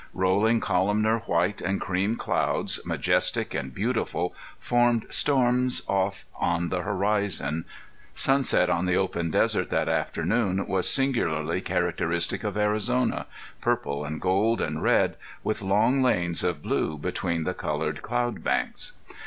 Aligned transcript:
Rolling 0.15 0.59
columnar 0.59 1.19
white 1.19 1.61
and 1.61 1.79
cream 1.79 2.15
clouds, 2.15 2.79
majestic 2.83 3.53
and 3.53 3.71
beautiful, 3.71 4.33
formed 4.57 5.05
storms 5.09 5.83
off 5.87 6.25
on 6.35 6.69
the 6.69 6.81
horizon. 6.81 7.65
Sunset 8.15 8.67
on 8.67 8.87
the 8.87 8.95
open 8.95 9.29
desert 9.29 9.69
that 9.69 9.87
afternoon 9.87 10.67
was 10.67 10.89
singularly 10.89 11.61
characteristic 11.61 12.43
of 12.43 12.57
Arizona 12.57 13.27
purple 13.61 14.03
and 14.03 14.19
gold 14.19 14.59
and 14.59 14.81
red, 14.81 15.17
with 15.43 15.61
long 15.61 16.01
lanes 16.01 16.43
of 16.43 16.63
blue 16.63 16.97
between 16.97 17.43
the 17.43 17.53
colored 17.53 18.01
cloud 18.01 18.43
banks. 18.43 18.93